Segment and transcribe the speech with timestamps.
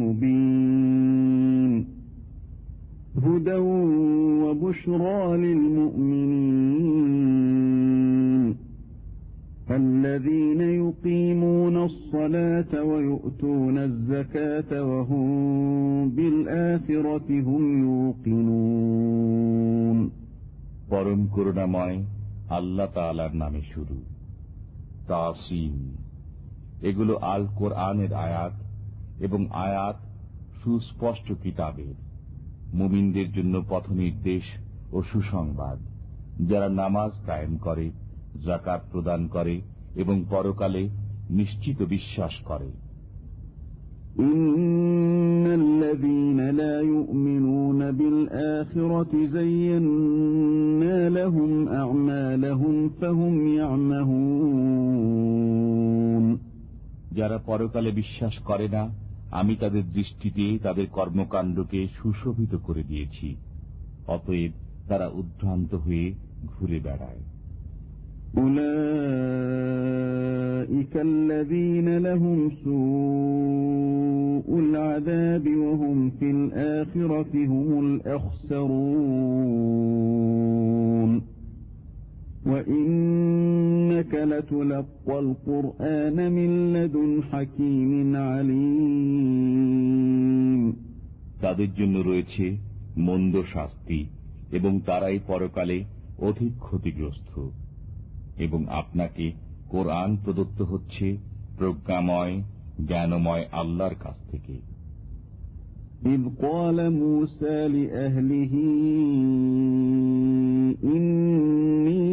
[0.00, 1.84] مبين.
[3.24, 3.54] هدى
[4.44, 6.50] وبشرى للمؤمنين.
[9.71, 15.29] الذين يقيمون الصلاة ويؤتون الزكاة وهم
[16.09, 19.45] بالآخرة هم يوقنون
[20.89, 21.97] পরম করুণাময়
[22.49, 23.97] আল্লাহ তালার নামে শুরু
[25.07, 25.75] তাসিন
[26.81, 28.53] এগুলো আল কোরআনের আয়াত
[29.19, 29.97] এবং আয়াত
[30.61, 31.95] সুস্পষ্ট কিতাবের
[32.73, 34.45] মুমিনদের জন্য পথ নির্দেশ
[34.91, 35.79] ও সুসংবাদ
[36.49, 37.91] যারা নামাজ কায়েম করে
[38.45, 39.55] জাকাত প্রদান করে
[39.95, 40.83] এবং পরকালে
[41.31, 42.69] নিশ্চিত বিশ্বাস করে
[44.21, 53.33] إن الذين لا يؤمنون بالآخرة زينا لهم أعمالهم فهم
[54.95, 56.25] يعمهون
[57.17, 58.83] যারা পরকালে বিশ্বাস করে না
[59.31, 63.27] আমি তাদের দৃষ্টিতে তাদের কর্মকাণ্ডকে সুশোভিত করে দিয়েছি
[64.07, 64.53] অতএব
[64.87, 66.07] তারা উদ্ভ্রান্ত হয়ে
[66.45, 67.21] ঘুরে বেড়ায়
[70.75, 77.69] أولئك الذين لهم سوء العذاب وهم في الآخرة هم
[80.25, 81.21] الأخسرون
[82.45, 87.91] وإنك لتلقى القرآن من لدن حكيم
[88.29, 89.85] عليم
[91.41, 92.45] তাদের জন্য রয়েছে
[93.07, 93.99] মন্দ শাস্তি
[94.51, 95.77] এবং তারাই পরকালে
[96.19, 97.31] অধিক ক্ষতিগ্রস্ত
[98.39, 99.25] এবং আপনাকে
[99.69, 101.07] কোরআন প্রদত্ত হচ্ছে
[101.57, 102.35] প্রজ্ঞাময়
[102.87, 104.55] জ্ঞানময় আল্লাহর কাছ থেকে
[106.05, 108.53] إذ قال موسى لأهله
[110.85, 112.05] إني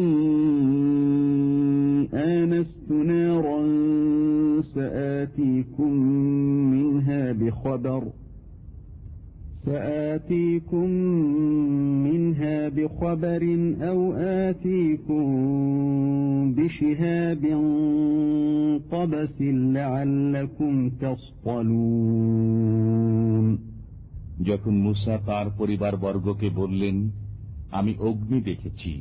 [2.33, 3.59] آنست نارا
[4.75, 5.91] سآتيكم
[6.73, 8.03] منها بخبر
[9.67, 10.89] سآتيكم
[12.03, 13.43] منها بخبر
[13.81, 13.99] أو
[14.43, 15.25] آتيكم
[16.53, 17.43] بشهاب
[18.91, 19.37] قبس
[19.73, 22.13] لعلكم تصطلون
[24.49, 26.97] যখন মুসা তার পরিবার বর্গকে বললেন
[27.71, 28.93] আমি অগ্নি দেখেছি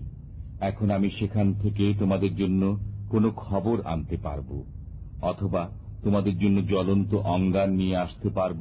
[0.60, 2.62] এখন আমি সেখান থেকে তোমাদের জন্য
[3.10, 4.50] কোনো খবর আনতে পারব
[5.22, 5.62] অথবা
[6.02, 8.60] তোমাদের জন্য জ্বলন্ত অঙ্গার নিয়ে আসতে পারব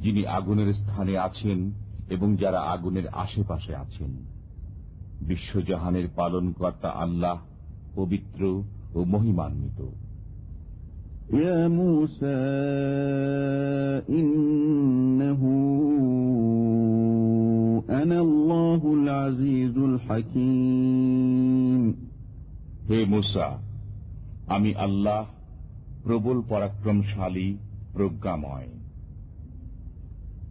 [0.00, 1.58] যিনি আগুনের স্থানে আছেন
[2.08, 4.10] এবং যারা আগুনের আশেপাশে আছেন
[5.20, 7.36] বিশ্বজাহানের পালনকর্তা আল্লাহ
[7.94, 8.40] পবিত্র
[8.94, 9.80] ও মহিমান্বিত
[11.36, 12.38] يا موسى
[14.10, 15.42] إنه
[17.92, 21.82] أنا الله العزيز الحكيم
[22.88, 23.48] হে মুসা
[24.46, 25.20] আমি আল্লাহ
[26.02, 27.48] প্রবল পরাক্রমশালী
[27.92, 28.70] প্রজ্ঞাময়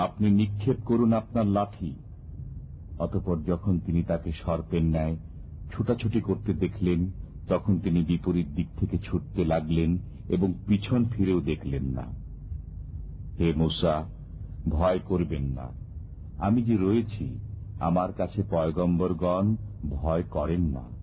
[0.00, 1.94] আপনি নিক্ষেপ করুন আপনার লাঠি।
[2.98, 5.16] অতপর যখন তিনি তাকে সর্পের ন্যায়
[5.72, 7.10] ছুটাছুটি করতে দেখলেন,
[7.48, 9.98] তখন তিনি বিপরীত দিক থেকে ছুটতে লাগলেন
[10.28, 12.02] এবং পিছন ফিরেও দেখলেন না।
[13.38, 14.08] হে মুসা,
[14.68, 15.68] ভয় করবেন না।
[16.38, 17.38] আমি যে রয়েছি,
[17.80, 19.56] আমার কাছে পয়গম্বরগণ
[19.90, 20.99] ভয় করেন না।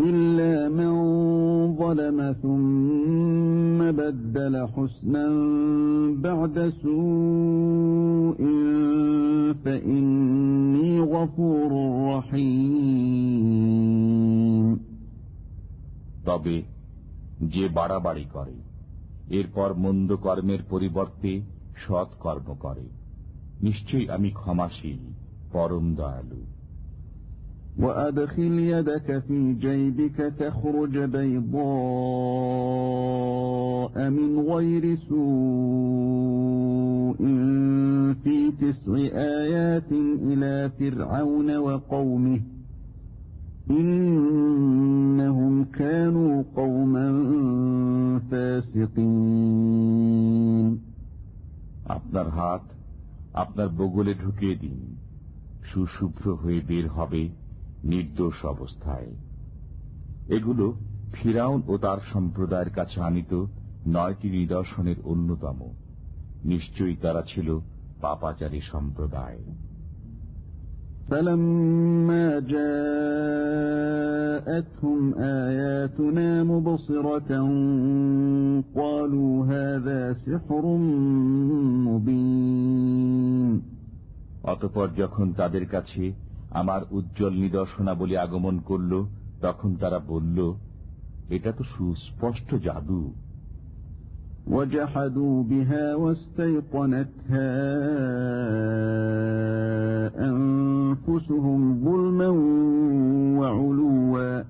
[0.00, 0.92] إلا من
[1.76, 5.26] ظلم ثم بدل حسنا
[6.16, 8.40] بعد سوء
[9.54, 11.70] فإني غفور
[12.08, 13.72] رحيم
[16.26, 16.56] তবে
[17.52, 18.56] যে বাড়াবাড়ি করে
[19.38, 21.32] এরপর মন্দ কর্মের পরিবর্তে
[21.82, 22.86] সৎ কর্ম করে
[23.62, 25.00] নিশ্চয়ই আমি ক্ষমাশীল
[25.52, 26.42] পরম দয়ালু
[27.78, 30.98] وأدخل يدك في جيبك تخرج
[32.42, 37.16] بيضاء من غير سوء
[38.24, 38.92] في تسع
[39.42, 39.92] آيات
[40.28, 42.40] إلى فرعون وقومه
[43.70, 47.08] إنهم كانوا قوما
[49.32, 50.78] فاسقين
[51.96, 52.64] আপনার হাত
[53.42, 54.78] আপনার বগলে ঢুকিয়ে দিন
[55.70, 57.22] সুশুভ্র হয়ে বের হবে
[57.84, 59.10] নির্দোষ অবস্থায়
[60.28, 60.66] এগুলো
[61.12, 63.32] ফিরাউন ও তার সম্প্রদায়ের কাছে আনিত
[63.86, 65.58] নয়টি নিদর্শনের অন্যতম
[66.44, 67.48] নিশ্চয়ই তারা ছিল
[68.02, 69.40] পাপাচারী সম্প্রদায়
[71.08, 72.26] فلما
[74.32, 75.00] جاءتهم
[75.40, 77.30] آياتنا مبصرة
[78.74, 80.64] قالوا هذا سحر
[81.86, 83.52] مبين
[84.44, 86.02] অতপর যখন তাদের কাছে
[86.50, 88.92] আমার উজ্জ্বল নিদর্শনাবলী আগমন করল
[89.40, 90.38] তখন তারা বলল
[91.36, 93.02] এটা তো সুস্পষ্ট জাদু
[94.46, 97.50] وجحدوا بها واستيقنتها
[100.30, 102.28] أنفسهم ظلما
[103.38, 104.42] وعلوا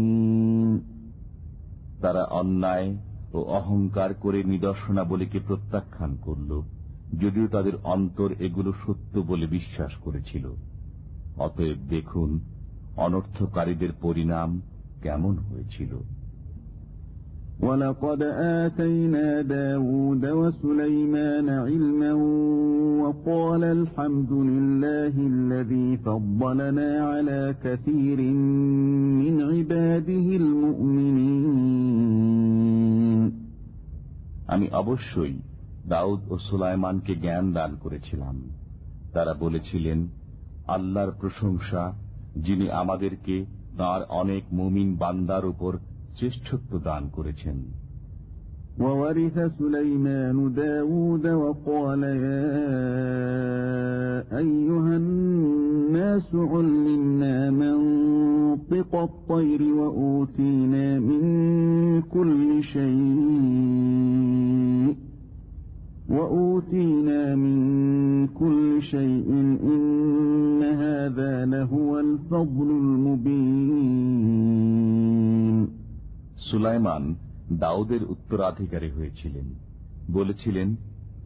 [2.01, 2.87] তারা অন্যায়
[3.32, 6.50] ও অহংকার করে নিদর্শনাবলীকে প্রত্যাখ্যান করল,
[7.12, 10.44] যদিও তাদের অন্তর এগুলো সত্য বলে বিশ্বাস করেছিল।
[11.36, 12.40] অতএব দেখুন,
[12.96, 14.62] অনর্থকারীদের পরিণাম
[15.02, 15.92] কেমন হয়েছিল।
[17.59, 18.21] ولقد
[18.61, 22.13] آتينا داود وسليمان علما
[23.01, 28.19] وقال الحمد لله الذي فضلنا على كثير
[29.21, 30.27] من عباده
[32.05, 33.31] المؤمنين
[34.47, 35.35] আমি অবশ্যই
[35.87, 38.35] দাউদ ও সুলাইমানকে জ্ঞান দান করেছিলাম
[39.13, 39.99] তারা বলেছিলেন
[40.67, 41.83] আল্লাহর প্রশংসা
[42.37, 43.35] যিনি আমাদেরকে
[43.77, 45.73] তাঁর অনেক মুমিন বান্দার উপর
[46.19, 47.57] শ্রেষ্ঠত্ব দান করেছেন
[48.83, 52.51] وورث سليمان داود وقال يا
[54.43, 61.23] أيها الناس علمنا منطق الطير وأوتينا من
[62.15, 64.95] كل شيء
[66.09, 67.57] وأوتينا من
[68.27, 69.27] كل شيء
[69.73, 73.38] إن هذا لهو الفضل المبين
[76.49, 77.03] সুলাইমান
[77.59, 79.47] দাউদের উত্তরাধিকারী হয়েছিলেন
[80.11, 80.69] বলেছিলেন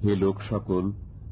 [0.03, 0.83] হে লোক সকল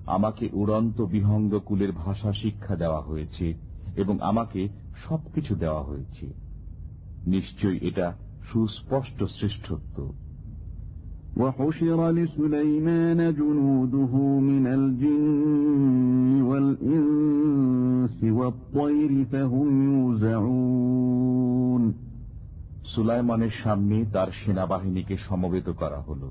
[0.08, 3.48] আমাকে উড়ন্ত বিহঙ্গ কুলের ভাষা শিক্ষা দেওয়া হয়েছে
[3.96, 4.62] এবং আমাকে
[5.06, 6.26] সবকিছু দেওয়া হয়েছে
[7.28, 8.08] নিশ্চয় এটা
[8.50, 9.98] সুস্পষ্ট শ্রেষ্ঠত্ব
[11.38, 21.84] وحشر لسليمان جنوده من الجن والإنس والطير فهم يوزعون
[22.92, 26.22] সুলাইমানের সামনে তার সেনাবাহিনীকে সমবেত করা হল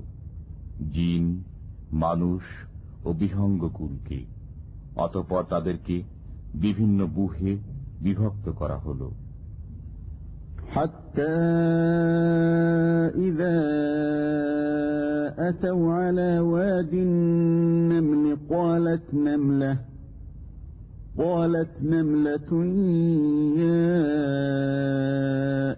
[0.93, 1.25] জিন
[1.93, 2.43] মানুষ
[3.05, 4.19] ও বিহঙ্গ কুলকে
[4.95, 5.95] অতপর তাদেরকে
[6.55, 7.51] বিভিন্ন বুহে
[8.01, 9.01] বিভক্ত করা হল
[10.69, 11.37] حتى
[13.27, 13.57] إذا
[15.39, 19.77] أتوا على واد النمل قالت نملة
[21.17, 22.51] قالت نملة
[23.57, 23.87] يا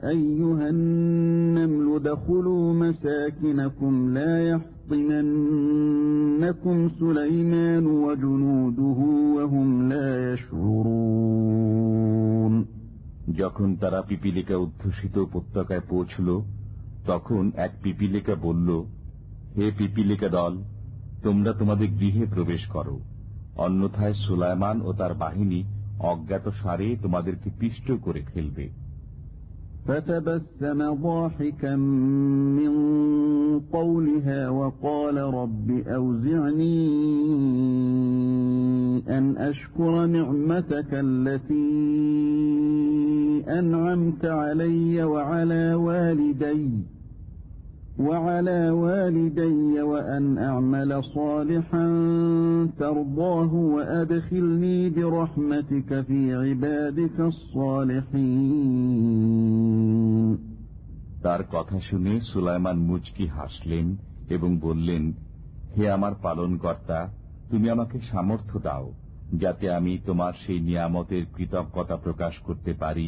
[0.09, 5.69] أيها النمل دخلوا مساكنكم لا يحطمنكم
[6.89, 8.99] سليمان وجنوده
[9.35, 11.79] وهم لا يشعرون
[13.39, 16.27] যখন তারা পিপিলিকা উদ্ধূষিত উপত্যকায় পৌঁছল
[17.05, 18.69] তখন এক পিপিলিকা বলল
[19.55, 20.53] হে পিপিলিকা দল
[21.23, 22.95] তোমরা তোমাদের গৃহে প্রবেশ করো
[23.55, 25.59] অন্যথায় সুলাইমান ও তার বাহিনী
[26.11, 28.67] অজ্ঞাত সারে তোমাদেরকে পিষ্ট করে ফেলবে
[29.87, 31.75] فتبسم ضاحكا
[32.59, 32.71] من
[33.73, 36.79] قولها وقال رب أوزعني
[39.09, 41.69] أن أشكر نعمتك التي
[43.59, 46.69] أنعمت علي وعلى والدي
[47.99, 51.85] وعلى والدي وأن أعمل صالحا
[52.79, 57.17] ترضاه وأدخلني برحمتك في عبادك
[58.81, 60.37] الصالحين
[61.23, 63.87] তার কথা শুনে সুলাইমান মুচকি হাসলেন
[64.29, 65.03] এবং বললেন
[65.75, 66.99] হে আমার পালনকর্তা
[67.49, 68.85] তুমি আমাকে সামর্থ্য দাও
[69.41, 73.07] যাতে আমি তোমার সেই নিয়ামতের কৃতজ্ঞতা প্রকাশ করতে পারি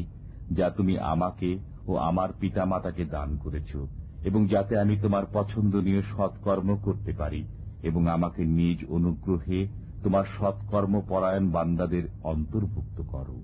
[0.57, 1.49] যা তুমি আমাকে
[1.87, 3.71] ও আমার পিতামাতাকে দান করেছ
[4.25, 7.41] এবং যাতে আমি তোমার পছন্দনীয় সৎকর্ম করতে পারি
[7.83, 9.59] এবং আমাকে নিজ অনুগ্রহে
[10.03, 13.37] তোমার সৎকর্ম পরায়ণ বান্দাদের অন্তর্ভুক্ত করো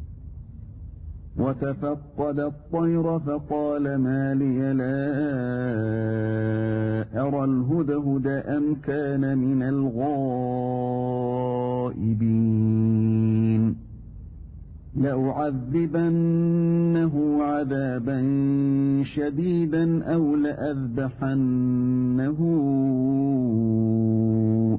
[1.38, 5.02] وتفقد الطير فقال ما لي لا
[7.18, 9.60] أرى الهدهد أم كان من
[12.28, 13.64] الغائبين
[16.08, 18.24] لأعذبنه عذابا
[19.06, 22.40] شديدا أو لأذبحنه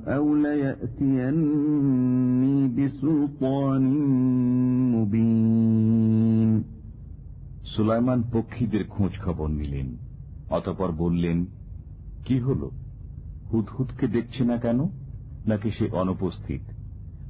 [0.09, 3.83] أو ليأتيني بسلطان
[4.93, 6.63] مبين
[7.75, 9.89] সুলাইমান পক্ষীদের খোঁজ খবর নিলেন
[10.51, 11.47] অতপর বললেন
[12.27, 12.63] কি হল
[13.51, 14.81] হুদহুদকে দেখছে না কেন
[15.47, 16.63] নাকি সে অনুপস্থিত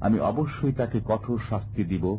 [0.00, 2.18] আমি অবশ্যই তাকে কঠোর শাস্তি দিব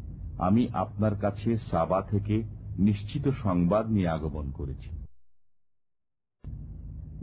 [0.38, 2.36] আমি আপনার কাছে সাবা থেকে
[2.78, 4.88] নিশ্চিত সংবাদ নিয়ে আগমন করেছি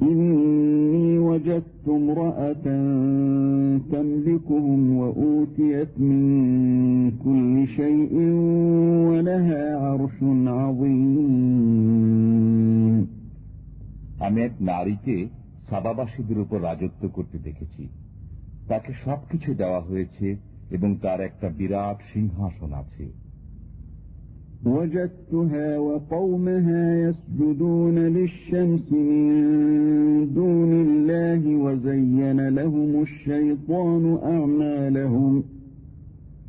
[0.02, 2.66] إني وجدت امرأة
[3.92, 6.24] تملكهم وأوتيت من
[7.18, 8.14] كل شيء
[9.10, 10.18] ولها عرش
[10.60, 11.24] عظيم
[14.20, 15.18] আমি এক নারীকে
[15.70, 17.84] সাবাবাসীদের উপর রাজত্ব করতে দেখেছি
[18.68, 20.28] তাকে সবকিছু দেওয়া হয়েছে
[20.76, 23.06] এবং তার একটা বিরাট সিংহাসন আছে
[24.66, 35.44] وجدتها وقومها يسجدون للشمس من دون الله وزين لهم الشيطان أعمالهم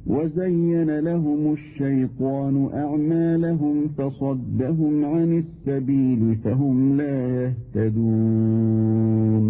[0.06, 9.44] وزين لهم الشيطان أعمالهم فصدهم عن السبيل فهم لا يهتدون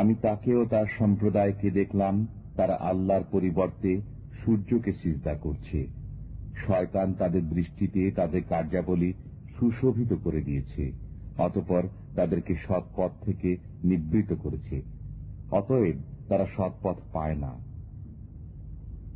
[0.00, 2.26] আমি তাকেও তার সম্প্রদায়কে দেখলাম
[2.56, 4.00] তারা আল্লাহর পরিবর্তে
[4.40, 5.86] সূর্যকে সিজদা করছে
[6.62, 9.12] শয়তান তাদের দৃষ্টিতে তাদের কার্যাবলী
[9.56, 10.92] সুশোভিত করে দিয়েছে
[11.38, 11.82] অতপর
[12.16, 14.82] তাদেরকে সৎপথ থেকে নিবৃত করেছে
[15.50, 15.96] অতএব
[16.28, 17.52] তারা সৎপথ পায় না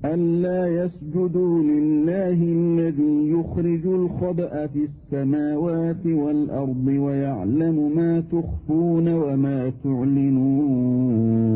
[0.05, 11.47] ألا يسجدوا لله الذي يخرج الخبأ في السماوات والأرض ويعلم ما تخفون وما تعلنون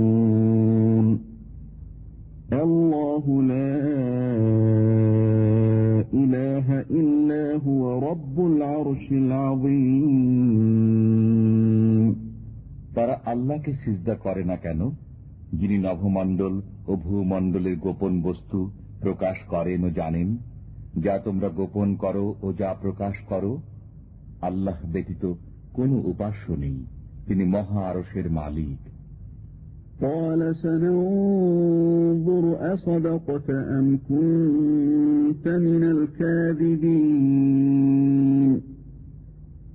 [2.61, 3.73] الله لا
[6.15, 10.11] إله إلا هو رب العرش العظيم
[12.95, 14.81] তারা আল্লাহকে সিজদা করে না কেন
[15.53, 16.55] যিনি নভমণ্ডল
[16.87, 18.59] ও ভূমণ্ডলের গোপন বস্তু
[19.01, 20.29] প্রকাশ করেন ও জানেন
[21.05, 23.53] যা তোমরা গোপন করো ও যা প্রকাশ করো
[24.43, 25.25] আল্লাহ ব্যতীত
[25.73, 26.79] কোনো উপাস্য নেই
[27.27, 28.81] তিনি মহা আরসের মালিক
[30.03, 35.83] قال سننظر أصدقت أم كنت من
[37.21, 38.61] الكاذبين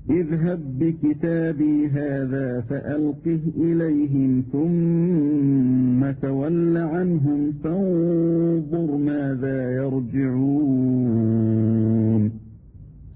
[0.10, 9.58] اذهب بكتابي هذا فألقه إليهم ثم تول عنهم فانظر ماذا
[10.76, 11.66] يرجعون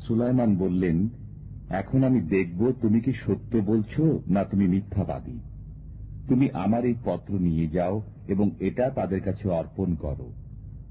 [0.08, 0.98] সুলাইমান বললেন
[1.82, 4.04] এখন আমি দেখব তুমি কি সত্য বলছো
[4.36, 5.38] না তুমি মিথ্যাবাদী
[6.28, 10.33] তুমি আমার এই পত্র নিয়ে যাও এবং এটা তাদের কাছে অর্পণ করো।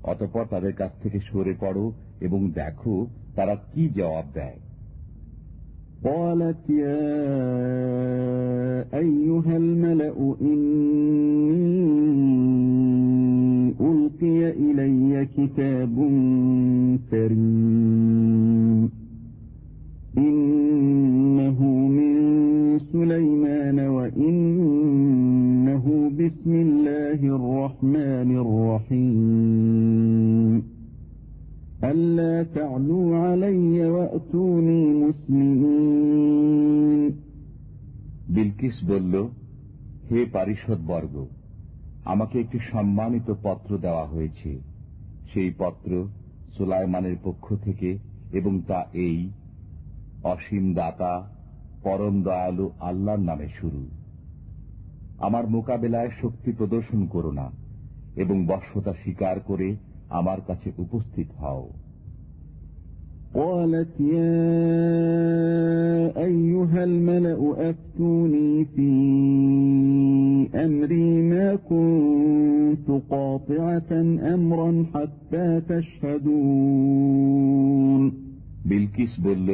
[0.04, 4.60] অতপর তাদের কাছ থেকে সরে পড়ো এবং দেখো তারা কি জবাব দেয়।
[6.04, 7.00] قالت يا
[9.00, 10.20] أيها الملأ
[26.23, 29.83] بسم الله الرحمن الرحيم
[31.83, 36.23] ألا تعلوا علي وأتوني مسلمين
[38.35, 39.15] বিলকিস বলল
[40.09, 41.15] হে পারিষদ বর্গ
[42.13, 44.51] আমাকে একটি সম্মানিত পত্র দেওয়া হয়েছে
[45.31, 45.91] সেই পত্র
[46.55, 47.91] সুলাইমানের পক্ষ থেকে
[48.39, 49.19] এবং তা এই
[50.25, 51.13] অসীম দাতা
[51.85, 53.83] পরম দয়ালু আল্লাহর নামে শুরু
[55.19, 57.47] আমার মোকাবেলায় শক্তি প্রদর্শন করো না
[58.17, 59.69] এবং বর্ষতা স্বীকার করে
[60.11, 61.65] আমার কাছে উপস্থিত হও
[63.35, 64.37] قالت يا
[66.19, 68.91] أيها الملأ أفتوني في
[70.57, 73.91] أمري ما كنت قاطعة
[74.35, 75.47] أمرا حتى
[76.69, 78.03] تشهدون
[78.65, 79.49] বিলকিস বলল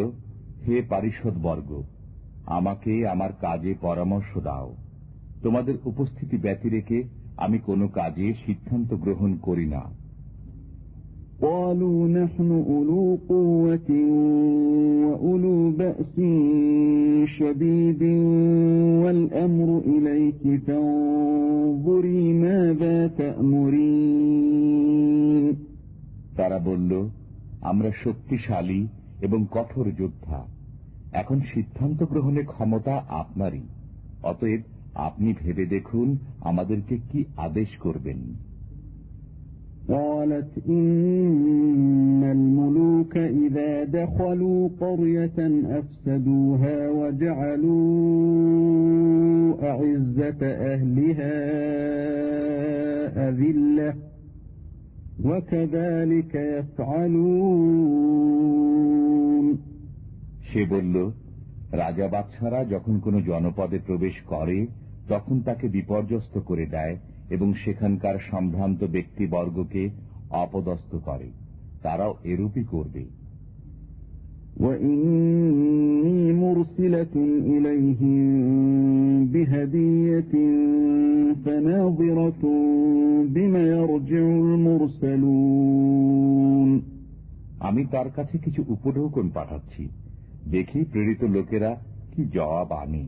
[0.67, 1.71] হে পারিষদ বর্গ
[2.57, 4.69] আমাকে আমার কাজে পরামর্শ দাও
[5.43, 7.03] তোমাদের উপস্থিতি ব্যতি রেখে
[7.37, 9.83] আমি কোনো কাজে সিদ্ধান্ত গ্রহণ করি না
[11.41, 13.91] قالوا نحن أولو قوة
[15.01, 16.15] وأولو بأس
[17.29, 18.03] شديد
[19.05, 24.95] والأمر إليك فانظري ماذا تأمرين
[26.37, 27.11] তারা বলল
[27.63, 28.87] আমরা শক্তিশালী
[29.21, 30.47] এবং কঠোর যোদ্ধা
[31.13, 33.63] এখন সিদ্ধান্ত গ্রহণের ক্ষমতা আপনারই
[34.23, 34.63] অতএব
[35.07, 36.09] আপনি ভেবে দেখুন
[36.41, 38.21] আমাদেরকে কি আদেশ করবেন
[39.89, 45.39] قالت إن الملوك إذا دخلوا قرية
[45.81, 47.85] أفسدوها وجعلوا
[49.63, 50.41] أعزة
[50.73, 51.37] أهلها
[53.29, 53.91] أذلة
[55.25, 56.35] وكذلك
[58.55, 59.47] يفعلون
[60.49, 60.97] সে বলল
[61.73, 64.67] রাজা বাচ্চারা যখন কোনো জনপদে প্রবেশ করে
[65.09, 66.97] তখন তাকে বিপর্যস্ত করে দেয়
[67.31, 69.91] এবং সেখানকার সম্ভ্রান্ত ব্যক্তিবর্গকে
[70.43, 71.31] অপদস্থ করে
[71.83, 73.07] তারাও এরূপই করবে
[74.57, 77.15] وإني مرسلة
[77.47, 80.33] إليهم بهدية
[81.45, 82.43] فناظرة
[83.27, 86.83] بما يرجع المرسلون
[87.61, 89.89] আমি তার কাছে কিছু উপঢৌকন পাঠাচ্ছি
[90.53, 91.71] দেখি প্রেরিত লোকেরা
[92.13, 93.05] কি জবাব আনে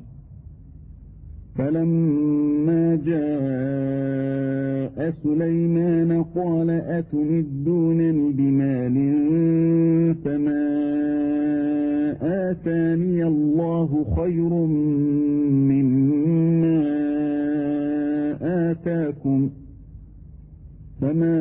[1.56, 8.96] فلما جاء سليمان قال أتمدونني بمال
[10.24, 10.66] فما
[12.22, 14.52] آتاني الله خير
[15.70, 16.80] مما
[18.70, 19.40] آتاكم
[21.00, 21.38] فما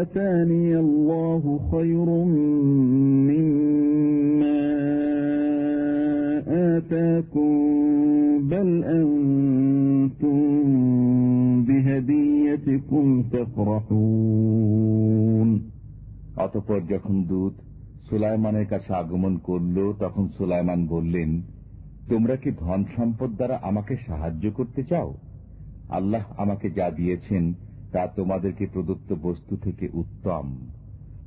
[0.00, 2.53] آتاني الله خير مما
[16.37, 17.53] অতপর যখন দূত
[18.09, 21.41] সুলাইমানের কাছে আগমন করল, তখন সুলাইমান বললেন,
[22.09, 25.17] তোমরা কি ধন সম্পদ দ্বারা আমাকে সাহায্য করতে চাও?
[25.89, 27.53] আল্লাহ আমাকে যা দিয়েছেন,
[27.91, 30.57] তা তোমাদেরকে প্রদত্ত বস্তু থেকে উত্তম।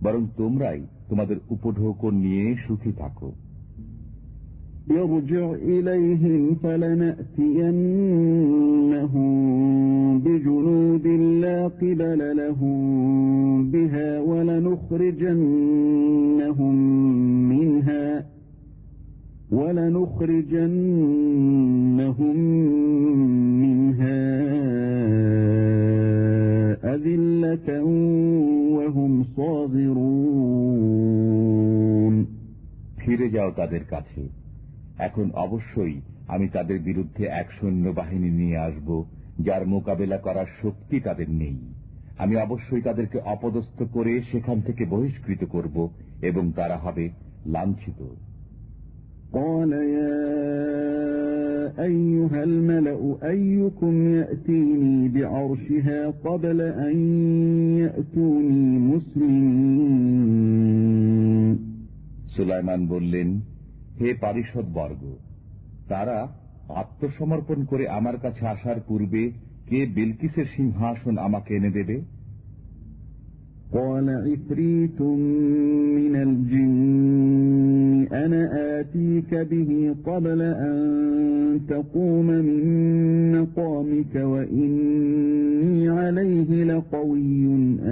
[0.02, 3.32] বরং তোমরাই তোমাদের উপঢৌকন নিয়ে সুখী থাকো।
[4.89, 7.73] يرجع إليهم فلنأتينهم
[10.19, 11.07] بجنود
[11.43, 16.75] لا قبل لهم بها ولنخرجنهم
[17.49, 18.25] منها
[19.51, 22.37] ولنخرجنهم
[23.63, 24.23] منها
[26.95, 27.69] أذلة
[28.75, 30.83] وهم صاغرون
[33.01, 34.21] ফিরে যাও তাদের কাছে
[34.98, 39.04] এখন অবশ্যই আমি তাদের বিরুদ্ধে এক সৈন্যবাহিনী নিয়ে আসব
[39.40, 41.58] যার মোকাবেলা করার শক্তি তাদের নেই।
[42.18, 45.90] আমি অবশ্যই তাদেরকে অপদস্থ করে সেখান থেকে বহিষ্কৃত করব
[46.22, 47.10] এবং তারা হবে
[47.46, 48.04] লাঞ্ছিত।
[49.32, 50.18] قال يا
[51.78, 56.96] أيها الملأ أيكم يأتيني بعرشها قبل أن
[57.78, 59.78] يأتوني مسلمين؟
[62.36, 63.57] سليمان بولين
[63.99, 65.01] হে পারিষদ বর্গ
[65.87, 66.27] তারা
[66.73, 69.31] আত্মসমর্পণ করে আমার কাছে আসার পূর্বে
[69.69, 72.01] কে বিলকিসের সিংহাসন আমাকে এনে দেবে
[73.73, 75.01] قال عفريت
[75.99, 78.41] من الجن أنا
[78.79, 80.79] آتيك به قبل أن
[81.69, 82.61] تقوم من
[83.31, 87.45] مقامك وإني عليه لقوي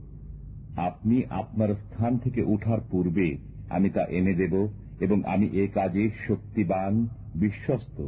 [0.78, 3.28] আপনি আপনার স্থান থেকে উঠার পূর্বে
[3.68, 4.54] আমি তা এনে দেব
[5.00, 6.94] এবং আমি এ কাজে শক্তিবান
[7.34, 7.98] বিশ্বস্ত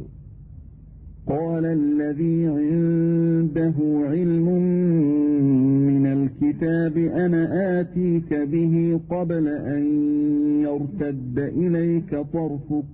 [1.27, 3.77] قال الذي عنده
[4.11, 4.47] علم
[5.89, 7.43] من الكتاب أنا
[7.79, 8.73] آتيك به
[9.09, 9.83] قبل أن
[10.61, 12.93] يرتد إليك طرفك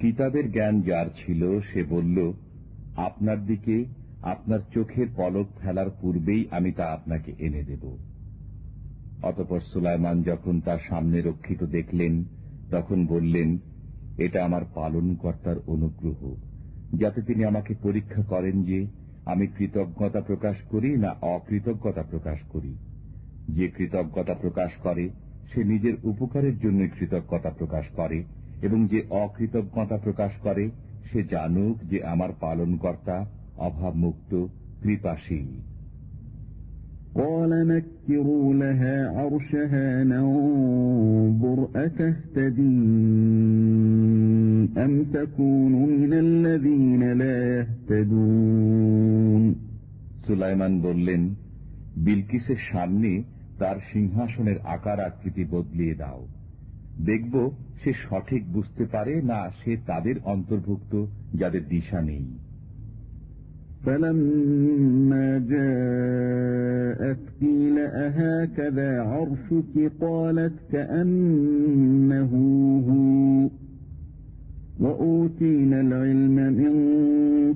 [0.00, 2.32] কিতাবের জ্ঞান যার ছিল, সে বলল,
[2.96, 3.84] আপনার দিকে,
[4.22, 7.96] আপনার চোখের পলক ফেলার পূর্বেই আমি তা আপনাকে এনে দেব।
[9.22, 12.24] অতপর সুলাইমান যখন তার সামনে রক্ষিত দেখলেন,
[12.70, 13.58] তখন বললেন,
[14.18, 16.34] এটা আমার পালনকর্তার অনুগ্রহ,
[16.94, 18.86] যাতে তিনি আমাকে পরীক্ষা করেন যে
[19.26, 22.74] আমি কৃতজ্ঞতা প্রকাশ করি না অকৃতজ্ঞতা প্রকাশ করি।
[23.48, 25.10] যে কৃতজ্ঞতা প্রকাশ করে,
[25.54, 28.24] সে নিজের উপকারের জন্য কৃতজ্ঞতা প্রকাশ করে
[28.61, 30.63] এবং যে অকৃতজ্ঞতা প্রকাশ করে
[31.09, 33.17] সে জানুক যে আমার পালনকর্তা
[33.67, 34.31] অভাবমুক্ত
[34.83, 35.49] কৃপাশীল
[37.15, 42.79] قال نكروا لها عرشها ننظر أتهتدي
[44.77, 49.43] أم تكون من الذين لا يهتدون
[50.27, 51.21] সুলাইমান বললেন
[51.97, 53.11] বিলকিসের সামনে
[53.59, 56.21] তার সিংহাসনের আকার আকৃতি বদলিয়ে দাও
[57.05, 61.05] দেখব সে সঠিক বুঝতে পারে না সে তাদের অন্তর্ভুক্ত
[61.39, 62.25] যাদের দিশা নেই
[63.85, 72.31] فلما جاءت قيل أهكذا عرشك قالت كأنه
[72.87, 73.49] هو
[74.79, 76.73] وأوتينا العلم من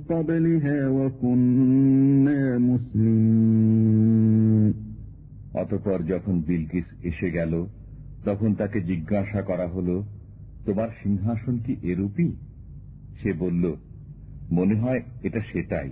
[0.10, 4.73] قبلها وكنا مسلمين
[5.53, 7.65] অতপর যখন বিলকিস এসে গেল
[8.25, 10.03] তখন তাকে জিজ্ঞাসা করা হল
[10.65, 12.31] তোমার সিংহাসন কি এরূপই
[13.19, 13.75] সে বলল
[14.51, 15.91] মনে হয় এটা সেটাই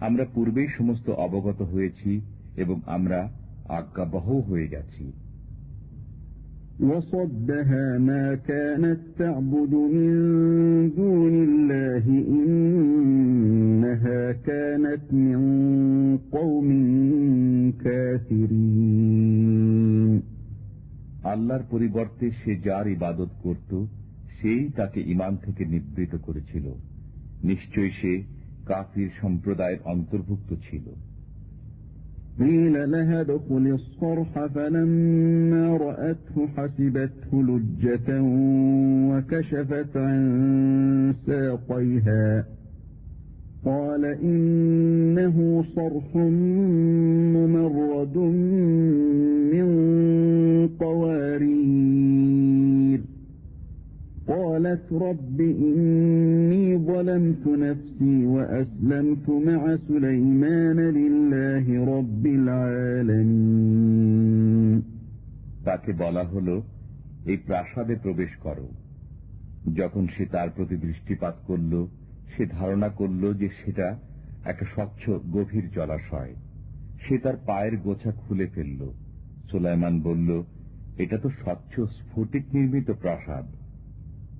[0.00, 2.20] আমরা পূর্বেই সমস্ত অবগত হয়েছি
[2.56, 3.30] এবং আমরা
[3.68, 5.12] আজ্ঞাবহ হয়ে গেছি
[6.82, 10.10] وصدها ما كانت تعبد من
[10.90, 12.04] دون الله
[12.36, 15.38] إنها كانت من
[16.32, 16.68] قوم
[17.84, 19.52] كافرين
[21.26, 23.70] আল্লাহর পরিবর্তে সে যার ইবাদত করত
[24.40, 26.66] সেই তাকে ইমান থেকে নিবৃত করেছিল
[27.44, 28.12] নিশ্চয় সে
[28.66, 30.86] কাফির সম্প্রদায়ের অন্তর্ভুক্ত ছিল
[32.38, 38.08] قيل لها ادخل الصرح فلما رأته حسبته لجة
[39.10, 40.20] وكشفت عن
[41.26, 42.44] ساقيها
[43.64, 46.16] قال إنه صرح
[47.36, 48.16] ممرد
[49.52, 49.68] من
[50.82, 53.00] قوارير
[54.28, 61.64] قالت رب إني ظلمت نفسي وأسلمت مع سليمان لله
[61.96, 62.24] رب
[63.62, 64.82] العالمين
[65.66, 66.48] তাকে বলা হল
[67.30, 68.66] এই প্রাসাদে প্রবেশ করো
[69.78, 71.72] যখন সে তার প্রতি দৃষ্টিপাত করল
[72.35, 73.99] সে ধারণা করল যে সেটা
[74.45, 76.35] একটা স্বচ্ছ গভীর জলাশয়।
[76.99, 78.91] সে তার পায়ের গোছা খুলে ফেলল।
[79.51, 80.43] সুলাইমান বলল,
[80.97, 83.45] এটা তো স্বচ্ছ স্ফটিক নির্মিত প্রাসাদ।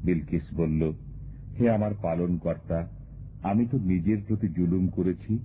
[0.04, 0.93] বিলকিস বলল,
[1.60, 2.88] হে আমার পালন কর্তা
[3.43, 5.39] আমি তো নিজের প্রতি জুলুম করেছি।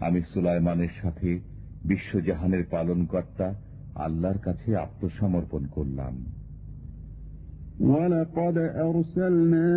[0.00, 1.40] আমি সুলাইমানের সাথে
[1.84, 3.54] বিশ্বজাহানের পালন কর্তা
[3.94, 6.43] আল্লাহর কাছে আত্মসমর্পণ করলাম।
[7.81, 9.69] ولقد أرسلنا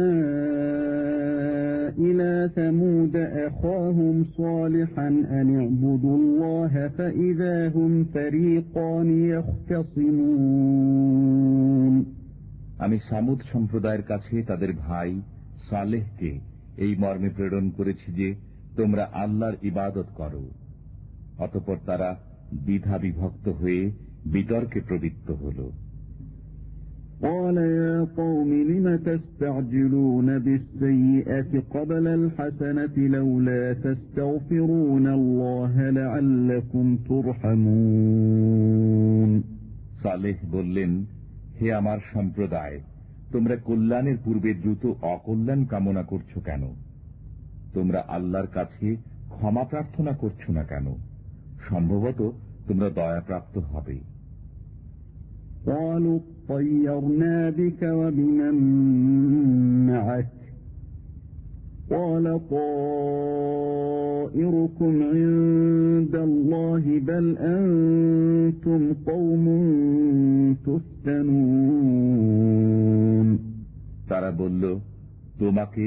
[1.98, 9.08] إلى ثمود أخاهم صالحا أن اعبدوا الله فإذا هم فريقان
[10.62, 11.94] يختصمون
[12.84, 15.10] আমি সামুদ সম্প্রদায়ের কাছে তাদের ভাই
[15.68, 16.30] সালেহকে
[16.76, 18.28] এই মর্মে প্রেরণ করেছি যে
[18.78, 20.44] তোমরা আল্লাহর ইবাদত করো
[21.38, 22.10] অতপর তারা
[22.64, 23.82] দ্বিধা বিভক্ত হয়ে
[24.34, 25.58] বিতর্কে প্রবৃত্ত হল
[27.22, 27.85] قال يا
[28.16, 38.50] قوم لم تستعجلون بالسيئة قبل الحسنة لولا تستغفرون الله لعلكم ترحمون
[40.02, 40.92] সালেহ বললেন
[41.58, 42.76] হে আমার সম্প্রদায়
[43.32, 46.62] তোমরা কল্যাণের পূর্বে দ্রুত অকল্যাণ কামনা করছো কেন
[47.74, 48.86] তোমরা আল্লাহর কাছে
[49.28, 50.86] ক্ষমা প্রার্থনা করছো না কেন
[51.68, 52.20] সম্ভবত
[52.68, 53.96] তোমরা দয়াপ্রাপ্ত হবে
[55.66, 58.56] قالوا اطيرنا بك وبمن
[59.86, 60.28] معك
[61.90, 62.24] قال
[64.32, 69.46] طائركم عند الله بل أنتم قوم
[71.92, 73.28] تفتنون
[74.08, 74.64] তারা বলল
[75.38, 75.84] তোমাকে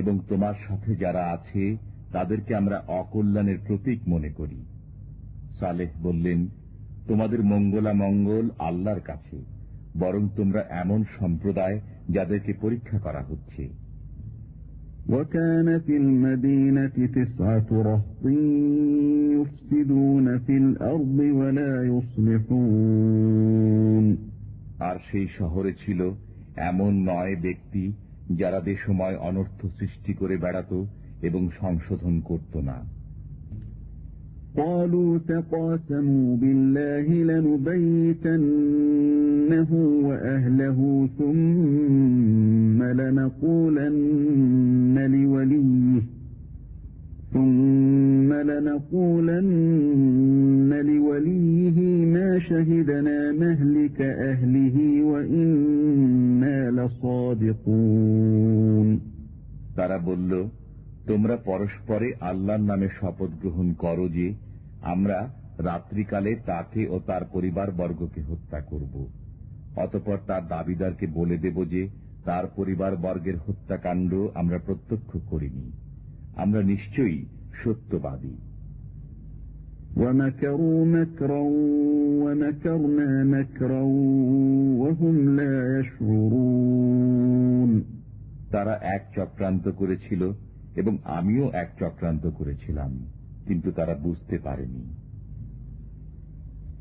[0.00, 1.64] এবং তোমার সাথে যারা আছে
[2.12, 4.58] তাদেরকে আমরা অকল্যাণের প্রতীক মনে করি
[5.60, 6.38] সালেহ বললেন
[7.10, 9.36] তোমাদের মঙ্গলা মঙ্গল আল্লাহর কাছে
[9.98, 13.68] বরং তোমরা এমন সম্প্রদায় যাদেরকে পরীক্ষা করা হচ্ছে
[15.08, 18.26] وكان في المدينة تسعة رهط
[19.32, 23.36] يفسدون في الأرض ولا يصلحون
[24.78, 26.10] তার সেই শহরে ছিল
[26.56, 27.92] এমন নয় ব্যক্তি
[28.32, 30.84] যারা সময় অনর্থ সৃষ্টি করে বেড়াত
[31.22, 32.84] এবং সংশোধন করত না
[34.57, 38.41] قالوا تقاسموا بالله لنبيتنه
[40.03, 44.31] وأهله ثم لنقولن
[45.11, 46.01] لوليه
[47.33, 49.61] ثم لنقولن
[50.85, 58.21] لوليه ما شهدنا مهلك أهله وإنا لصادقون.
[59.77, 59.99] ترى
[61.07, 64.33] তোমরা পরস্পরে আল্লাহর নামে শপথ গ্রহণ করো যে
[64.81, 69.07] আমরা রাত্রিকালে তাকে ও তার পরিবার বর্গকে হত্যা করব।
[69.75, 71.89] অতপর তার দাবিদারকে বলে দেব যে
[72.25, 75.71] তার পরিবার বর্গের হত্যাকাণ্ড আমরা প্রত্যক্ষ করিনি।
[76.35, 77.25] আমরা নিশ্চয়ই
[77.63, 78.37] সত্যবাদী।
[88.51, 90.31] তারা এক চক্রান্ত করেছিল।
[90.76, 92.90] এবং আমিও এক চক্রান্ত করেছিলাম
[93.46, 94.84] কিন্তু তারা বুঝতে পারেনি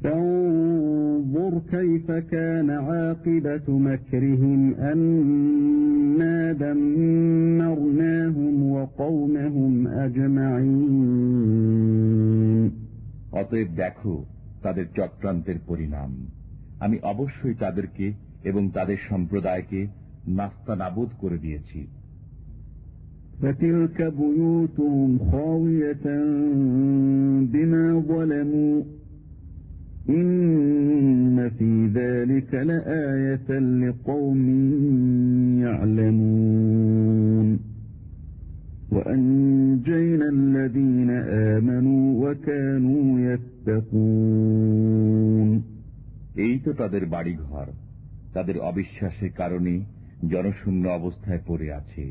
[0.01, 9.73] فانظر كيف كان عاقبة مكرهم أنا دمرناهم وقومهم
[10.05, 11.25] أجمعين
[13.31, 14.25] অতএব দেখো
[14.61, 16.27] তাদের চক্রান্তের পরিণাম
[16.79, 19.87] আমি অবশ্যই তাদেরকে এবং তাদের সম্প্রদায়কে
[20.27, 21.87] নাস্তা নাবুদ করে দিয়েছি
[23.41, 26.05] فتلك بيوتهم خاوية
[27.53, 28.83] بما ظلموا
[30.09, 34.45] إن في ذلك لآية لقوم
[35.59, 37.59] يعلمون
[38.91, 41.09] وأنجينا الذين
[41.51, 44.95] آمنوا وكانوا يتقون
[46.45, 47.67] এই তো তাদের বাড়িঘর
[48.33, 49.73] তাদের অবিশ্বাসের কারণে
[50.31, 52.05] জনশূন্য অবস্থায় পড়ে আছে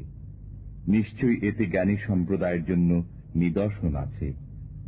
[0.87, 2.91] নিশ্চয়ই এতে জ্ঞানী সম্প্রদায়ের জন্য
[3.35, 4.29] নিদর্শন আছে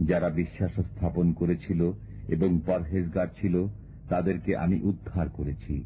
[0.02, 1.80] যারা বিশ্বাস স্থাপন করেছিল
[2.28, 3.54] এবং পরহেজগার ছিল
[4.08, 5.76] তাদেরকে আমি উদ্ধার করেছি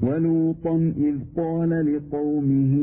[0.00, 2.74] ولوطا إذ قال لقومه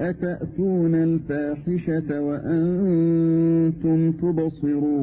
[0.00, 3.98] أتأتون الفاحشة وأنتم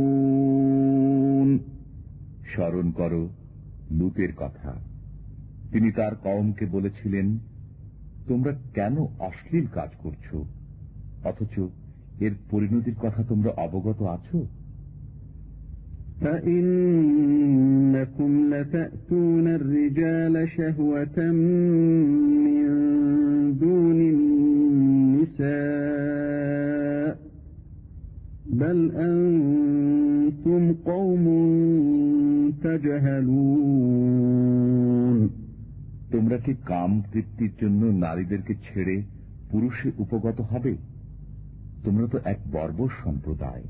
[0.04, 1.50] تبصرون
[2.52, 3.24] স্মরণ করো
[3.92, 4.72] লুতের কথা
[5.72, 7.28] তিনি তার কওমকে বলেছিলেন
[8.28, 10.28] তোমরা কেন অশ্লীল কাজ করছ
[11.24, 11.56] অথচ
[12.20, 14.40] এর পরিণতির কথা তোমরা অবগত আছো
[17.14, 21.18] فإنكم لتأتون الرجال شهوة
[22.46, 22.64] من
[23.60, 24.00] دون
[25.34, 27.12] النساء
[28.54, 31.26] بل أنتم قوم
[32.64, 34.44] تجهلون
[36.12, 38.96] তোমরা কি কাম তৃপ্তির জন্য নারীদেরকে ছেড়ে
[39.52, 40.74] পুরুষে উপগত হবে
[41.84, 43.66] তোমরা তো এক বর্বর সম্প্রদায়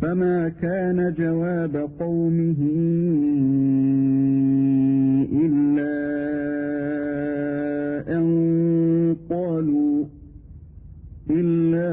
[0.00, 2.60] فما كان جواب قومه
[5.46, 5.96] إلا
[8.08, 8.26] أن
[9.30, 9.98] قالوا
[11.30, 11.90] إلا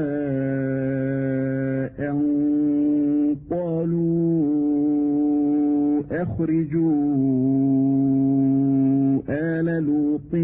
[2.00, 2.18] أن
[3.50, 4.24] قالوا
[6.12, 7.04] أخرجوا
[9.30, 10.34] آل لوط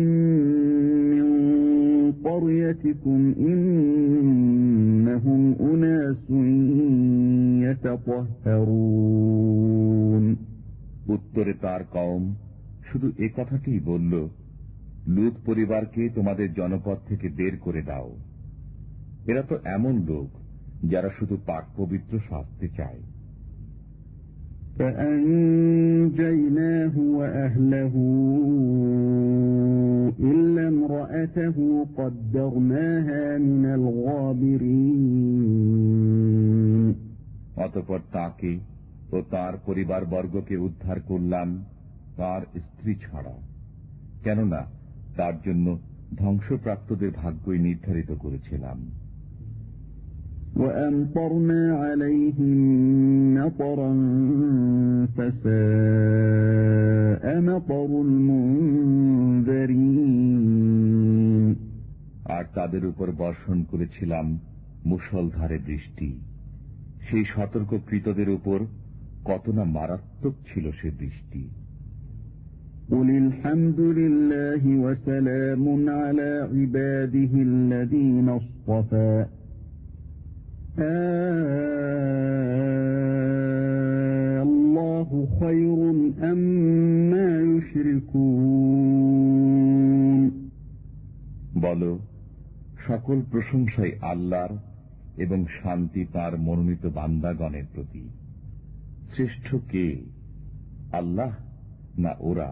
[1.11, 1.27] من
[2.25, 6.31] قريتكم إنهم أناس
[9.23, 10.37] يتطهرون
[11.15, 12.23] উত্তরে তার কম
[12.89, 14.13] শুধু এ কথাটিই বলল
[15.07, 18.11] লুত পরিবারকে তোমাদের জনপদ থেকে বের করে দাও
[19.27, 20.29] এরা তো এমন লোক
[20.93, 23.01] যারা শুধু পাক পবিত্র শাস্তি চায়
[25.61, 27.95] فأنجيناه وأهله
[30.23, 31.57] إلا امرأته
[31.97, 33.65] قدرناها من
[36.01, 36.95] الغابرين
[37.57, 38.53] অতপর তাকে
[39.13, 41.49] ও তার পরিবার বর্গকে উদ্ধার করলাম
[42.17, 43.35] তার স্ত্রী ছাড়া
[44.25, 44.61] কেননা
[45.17, 45.67] তার জন্য
[46.17, 48.79] ধ্বংসপ্রাপ্তদের ভাগ্যই নির্ধারিত করেছিলাম
[50.57, 52.59] وأمطرنا عليهم
[53.35, 53.93] مطرا
[55.17, 56.21] فساء
[57.41, 57.91] مطر
[60.21, 61.57] المنذرين
[62.27, 64.27] আর তাদের উপর বর্ষণ করেছিলাম
[64.87, 66.09] মুসলধারে বৃষ্টি
[67.07, 68.59] সেই সতর্ককৃতদের উপর
[69.25, 71.43] কত না মারাত্মক ছিল সে বৃষ্টি
[72.91, 75.65] قل الحمد لله وسلام
[76.01, 79.27] على عباده الذين اصطفى
[84.43, 85.79] الله خير
[86.25, 89.01] أما يشركون
[91.63, 91.83] বল
[92.87, 94.53] সকল প্রশংসাই আল্লাহর
[95.17, 98.03] এবং শান্তি তার মনোনীত বান্দাগণের প্রতি
[99.13, 99.85] শ্রেষ্ঠ কে
[100.93, 101.33] আল্লাহ
[101.99, 102.49] না ওরা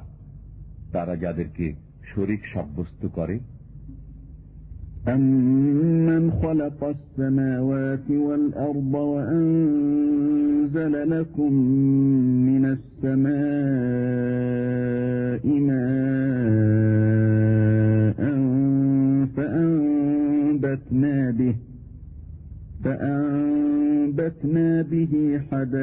[0.93, 1.67] তারা যাদেরকে
[2.11, 3.37] শরিক সাব্যস্ত করে
[5.08, 10.30] أمن خلق السماوات والأرض وأنزل
[11.20, 11.54] لكم
[12.50, 13.34] من السماء
[15.60, 16.34] ماء
[19.36, 21.56] فأنبتنا به
[22.84, 23.83] فأنبتنا
[24.83, 25.79] به حدائق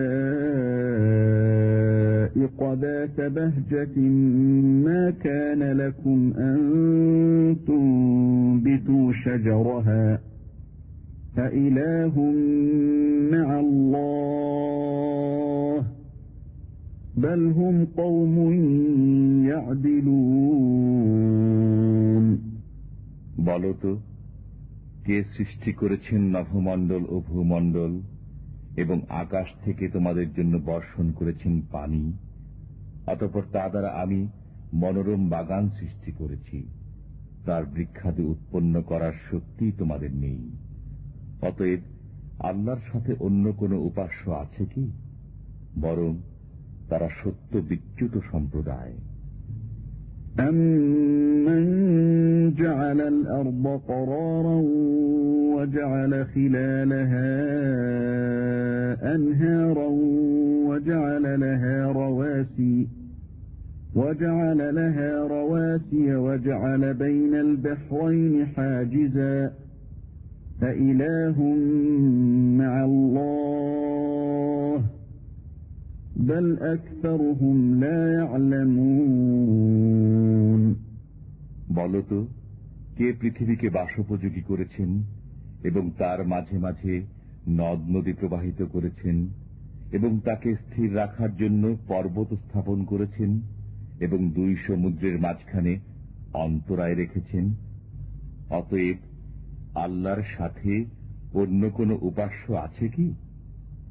[2.73, 3.99] ذات بهجة
[4.85, 6.57] ما كان لكم أن
[7.67, 10.19] تنبتوا شجرها
[11.35, 12.19] فإله
[13.31, 14.25] مع الله
[17.17, 18.35] بل هم قوم
[19.49, 21.15] يعدلون
[23.45, 23.89] বলতো
[25.05, 27.91] কে সৃষ্টি করেছেন নভমণ্ডল ও ভূমণ্ডল
[28.80, 32.12] এবং আকাশ থেকে তোমাদের জন্য বর্ষণ করেছেন পানি,
[33.06, 34.28] অতপর তা দ্বারা আমি
[34.74, 36.68] মনোরম বাগান সৃষ্টি করেছি।
[37.44, 40.50] তার বৃক্ষাদি উৎপন্ন করার শক্তি তোমাদের নেই।
[41.42, 41.80] অতএব
[42.38, 44.92] আল্লাহর সাথে অন্য কোন উপাস্য আছে কি?
[45.80, 46.16] বরং
[46.88, 49.09] তারা সত্য বিচ্যুত সম্প্রদায়।
[50.48, 51.64] أَمَّنْ
[52.58, 54.60] جَعَلَ الْأَرْضَ قَرَارًا
[55.56, 57.30] وَجَعَلَ خِلَالَهَا
[59.14, 59.88] أَنْهَارًا
[60.68, 62.86] وَجَعَلَ لَهَا رَوَاسِيَ
[63.94, 69.52] وَجَعَلَ لَهَا رَوَاسِيَ وَجَعَلَ بَيْنَ الْبَحْرَيْنِ حَاجِزًا
[70.60, 71.36] فَإِلَٰهٌ
[72.60, 74.20] مَّعَ اللَّهِ
[81.74, 82.26] বলতো,
[82.96, 85.02] কে পৃথিবীকে বাসোপযোগী করেছেন
[85.64, 87.02] এবং তার মাঝে মাঝে
[87.48, 89.28] নদ নদী প্রবাহিত করেছেন
[89.92, 93.40] এবং তাকে স্থির রাখার জন্য পর্বত স্থাপন করেছেন
[94.00, 95.78] এবং দুই সমুদ্রের মাঝখানে
[96.34, 97.54] অন্তরায় রেখেছেন,
[98.50, 98.96] অতএব
[99.74, 100.84] আল্লাহর সাথে
[101.32, 103.14] অন্য কোন উপাস্য আছে কি?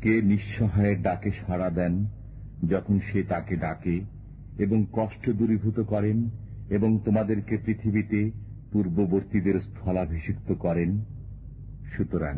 [0.00, 1.94] কে নিঃসহায়ের ডাকে সাড়া দেন
[2.68, 3.96] যখন সে তাকে ডাকে
[4.58, 6.18] এবং কষ্ট দূরীভূত করেন
[6.68, 8.20] এবং তোমাদেরকে পৃথিবীতে
[8.72, 10.90] পূর্ববর্তীদের স্থলাভিষিক্ত করেন
[11.92, 12.36] সুতরাং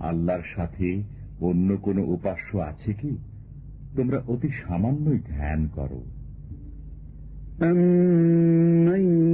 [0.00, 0.88] আল্লাহর সাথে
[1.40, 3.12] অন্য কোন উপাস্য আছে কি
[3.96, 6.00] তোমরা অতি সামান্যই ধ্যান করো
[7.60, 9.29] أَمَّن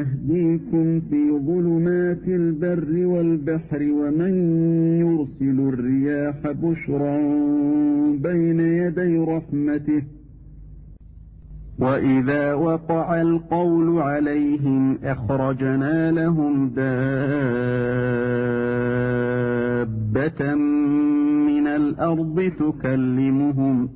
[0.00, 4.34] يَهْدِيكُمْ فِي ظُلُمَاتِ الْبَرِّ وَالْبَحْرِ وَمَن
[5.04, 7.16] يُرْسِلُ الرِّيَاحَ بُشْرًا
[8.26, 10.02] بَيْنَ يَدَيْ رَحْمَتِهِ
[11.78, 17.22] وَإِذَا وَقَعَ الْقَوْلُ عَلَيْهِمْ أَخْرَجْنَا لَهُمْ دَابَّةً
[21.48, 23.88] مِّنَ الْأَرْضِ تُكَلِّمُهُمْ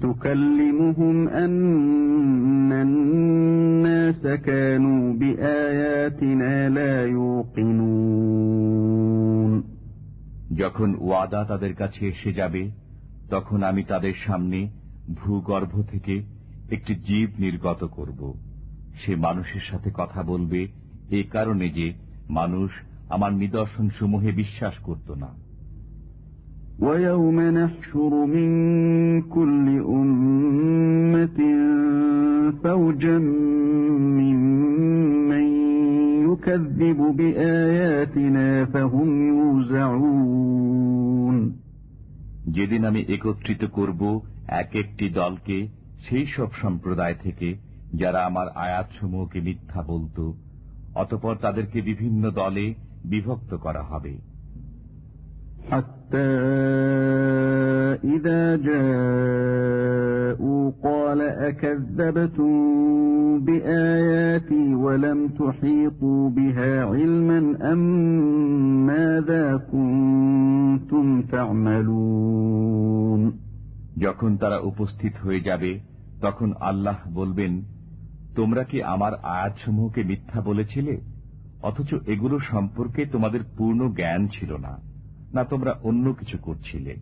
[0.00, 8.96] تكلمهم أن الناس كانوا بآياتنا لا يوقنون
[10.56, 12.62] যখন ওয়াদা তাদের কাছে এসে যাবে
[13.30, 14.58] তখন আমি তাদের সামনে
[15.14, 16.14] ভূগর্ভ থেকে
[16.70, 18.20] একটি জীব নির্গত করব
[18.94, 20.60] সে মানুষের সাথে কথা বলবে
[21.10, 21.86] এ কারণে যে
[22.30, 22.70] মানুষ
[23.08, 25.30] আমার নিদর্শন সমূহে বিশ্বাস করত না
[26.80, 28.50] ويوم نحشر من
[29.22, 31.38] كل أمة
[32.62, 33.18] فوجا
[34.18, 35.46] ممن
[36.26, 41.56] يكذب بآياتنا فهم يوزعون
[42.46, 44.20] যেদিন আমি একত্রিত করব
[44.62, 45.68] এক একটি দলকে
[46.08, 47.56] সেই সব সম্প্রদায় থেকে
[47.94, 50.32] যারা আমার আয়াতসমূহকে মিথ্যা বলত
[50.94, 54.18] অতপর তাদেরকে বিভিন্ন দলে বিভক্ত করা হবে
[56.10, 56.28] حتى
[58.06, 59.92] إذا جاءوا
[60.84, 62.52] قال أكذبتم
[63.40, 67.40] بآياتي ولم تحيطوا بها علما
[67.72, 67.78] أم
[68.86, 73.22] ماذا كنتم تعملون
[74.04, 75.70] যখন তারা উপস্থিত হয়ে যাবে
[76.20, 77.52] তখন আল্লাহ বলবেন
[78.36, 80.94] তোমরা কি আমার আয়াতসমূহকে মিথ্যা বলেছিলে
[81.62, 84.72] অথচ এগুলো সম্পর্কে তোমাদের পূর্ণ জ্ঞান ছিল না
[85.34, 86.94] না তোমরা অন্য কিছু করছিলে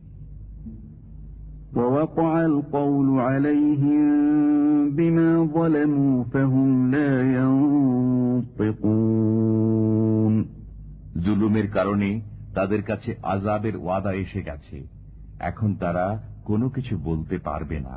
[11.17, 12.21] জুলুমের কারণে
[12.55, 14.79] তাদের কাছে আজাবের ওয়াদা এসে গেছে
[15.41, 16.07] এখন তারা
[16.45, 17.97] কোনো কিছু বলতে পারবে না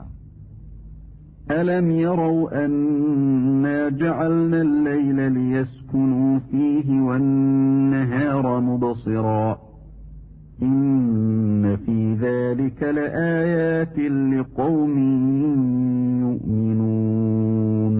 [1.51, 9.47] ألم يروا أنا جعلنا الليل ليسكنوا فيه والنهار مبصرا
[10.61, 13.97] إن في ذلك لآيات
[14.33, 14.95] لقوم
[16.21, 17.95] يؤمنون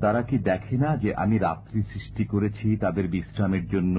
[0.00, 3.96] তারা কি দেখে না যে আমি রাত্রি সৃষ্টি করেছি তাদের বিশ্রামের জন্য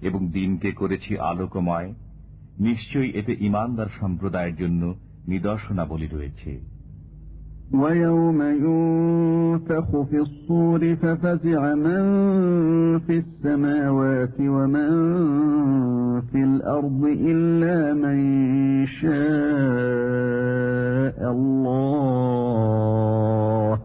[0.00, 1.88] এবং দিনকে করেছি আলোকময়
[2.60, 4.82] নিশ্চয়ই এতে ইমানদার সম্প্রদায়ের জন্য
[5.28, 6.50] নিদর্শনাবলী রয়েছে
[7.74, 12.02] ويوم ينفخ في الصور ففزع من
[12.98, 14.90] في السماوات ومن
[16.20, 19.12] في الأرض إلا من شاء
[21.32, 23.78] الله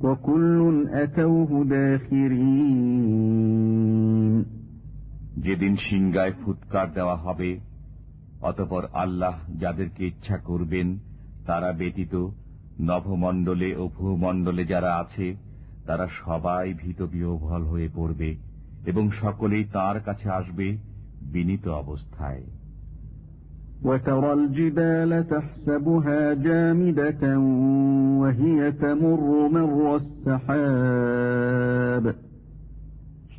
[0.00, 3.60] وكل أتوه داخرين
[5.36, 7.58] যেদিন সিংগায় ফুৎকার দেওয়া হবে
[8.40, 10.98] অতপর আল্লাহ যাদেরকে ইচ্ছা করবেন
[11.46, 12.30] তারা ব্যতীত
[12.80, 15.36] নভমণ্ডলে ও ভূমণ্ডলে যারা আছে
[15.86, 18.36] তারা সবাই ভীত বিহ্বল হয়ে পড়বে
[18.84, 20.76] এবং সকলেই তার কাছে আসবে
[21.32, 22.42] বিনীত অবস্থায়
[23.82, 27.38] وترى الجبال تحسبها جامدة
[28.20, 32.14] وهي تمر مر السحاب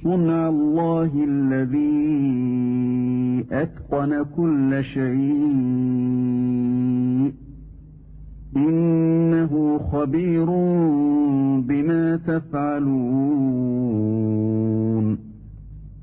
[0.04, 2.02] صنع الله الذي
[3.54, 5.32] أتقن كل شيء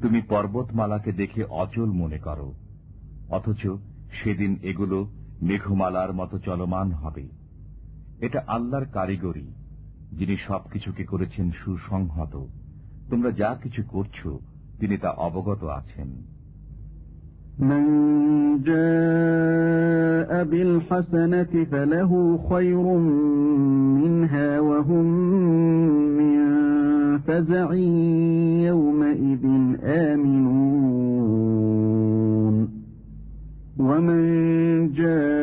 [0.01, 2.53] তুমি পর্বতমালাকে দেখে অচল মনে করো,
[3.29, 3.67] অথচ
[4.23, 5.07] সেদিন এগুলো
[5.41, 7.27] মেঘমালার মতো চলমান হবে।
[8.19, 9.53] এটা আল্লাহর কারিগরি,
[10.11, 12.45] যিনি সবকিছুকে করেছেন সুসংহত।
[13.09, 14.27] তোমরা যা কিছু করছ,
[14.79, 16.07] তিনি তা অবগত আছেন।
[17.59, 17.83] من
[18.65, 22.97] جاء بالحسنة فله خير
[24.03, 25.05] منها وهم
[26.17, 26.37] من
[27.17, 27.73] فزع
[28.63, 29.45] يومئذ
[29.83, 31.33] آمنون.
[33.79, 34.23] ومن
[34.93, 35.42] جاء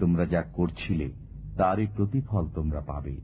[0.00, 1.06] তোমরা যা করছিলে
[1.56, 3.14] তারই প্রতিফল তোমরা পাবে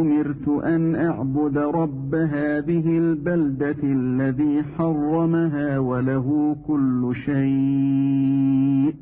[0.00, 8.94] أمرت أن أعبد رب هذه البلدة الذي حرمها وله كل شيء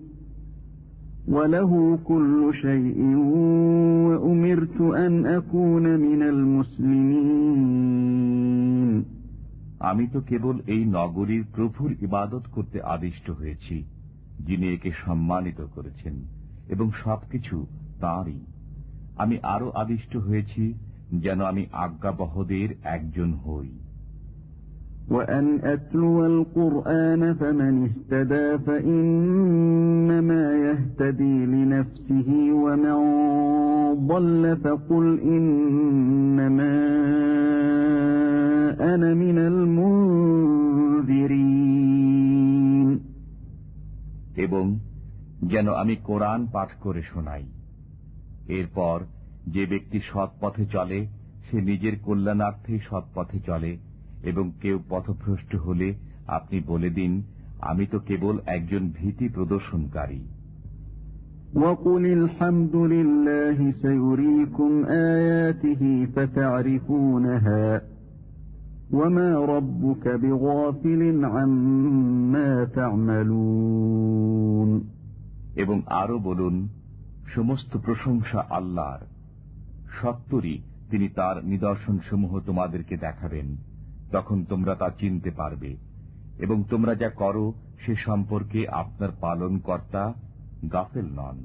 [1.28, 3.16] وله كل شيء
[4.06, 7.98] وأمرت أن أكون من المسلمين
[9.82, 13.76] আমি তো কেবল এই নগরীর প্রভুর ইবাদত করতে আদিষ্ট হয়েছি
[14.40, 16.14] যিনি একে সম্মানিত করেছেন
[16.68, 17.56] এবং সবকিছু
[18.00, 18.40] তাঁরই
[19.16, 20.64] আমি আরো আদিষ্ট হয়েছি
[21.24, 23.70] যেন আমি আজ্ঞাবহদের একজন হই
[25.10, 32.98] وأن أتلو القرآن فمن اهتدى فإنما يهتدي لنفسه ومن
[34.06, 36.76] ضل فقل إنما
[38.92, 39.38] أنا من
[41.68, 42.88] المنذرين
[44.36, 44.64] এবং
[45.42, 47.44] যেন আমি কোরআন পাঠ করে শোনাই
[48.48, 48.98] এরপর
[49.46, 50.98] যে ব্যক্তি সৎ পথে চলে
[51.46, 53.72] সে নিজের কল্যাণার্থেই সৎ পথে চলে
[54.22, 55.88] এবং কেউ পথভ্রষ্ট হলে
[56.28, 57.12] আপনি বলে দিন
[57.60, 60.20] আমি তো কেবল একজন ভীতি প্রদর্শনকারী
[61.54, 64.70] وقل الحمد لله سيريكم
[65.14, 67.64] آياته فتعرفونها
[68.92, 74.70] وما ربك بغافل عما تعملون
[75.56, 76.54] এবং আরো বলুন
[77.34, 79.02] সমস্ত প্রশংসা আল্লাহর
[80.00, 80.56] সত্তরই
[80.90, 83.46] তিনি তার নিদর্শনসমূহ তোমাদেরকে দেখাবেন
[84.12, 85.70] তখন তোমরা তা চিনতে পারবে
[86.38, 87.46] এবং তোমরা যা করো
[87.78, 90.04] সে সম্পর্কে আপনার পালন কর্তা
[90.72, 91.38] গাফেল নন